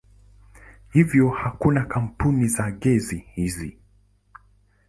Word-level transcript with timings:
Hivyo 0.89 1.29
hakuna 1.29 1.85
kampaundi 1.85 2.47
za 2.47 2.71
gesi 2.71 3.17
hizi. 3.33 3.77